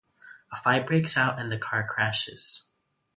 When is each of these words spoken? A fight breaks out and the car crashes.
A 0.51 0.55
fight 0.55 0.87
breaks 0.87 1.15
out 1.15 1.39
and 1.39 1.51
the 1.51 1.59
car 1.59 1.87
crashes. 1.87 2.67